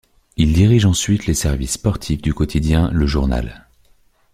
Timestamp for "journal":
3.05-3.67